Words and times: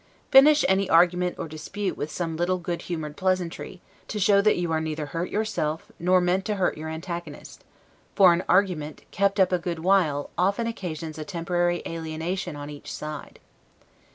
Finish 0.31 0.65
any 0.67 0.89
argument 0.89 1.35
or 1.37 1.47
dispute 1.47 1.95
with 1.95 2.09
some 2.09 2.35
little 2.35 2.57
good 2.57 2.81
humored 2.81 3.15
pleasantry, 3.15 3.81
to 4.07 4.19
show 4.19 4.41
that 4.41 4.57
you 4.57 4.71
are 4.71 4.81
neither 4.81 5.05
hurt 5.05 5.29
yourself, 5.29 5.91
nor 5.99 6.19
meant 6.19 6.43
to 6.45 6.55
hurt 6.55 6.75
your 6.75 6.89
antagonist; 6.89 7.63
for 8.15 8.33
an 8.33 8.43
argument, 8.49 9.03
kept 9.11 9.39
up 9.39 9.51
a 9.51 9.59
good 9.59 9.77
while, 9.77 10.31
often 10.39 10.65
occasions 10.65 11.19
a 11.19 11.23
temporary 11.23 11.83
alienation 11.85 12.55
on 12.55 12.67
each 12.71 12.91
side. 12.91 13.37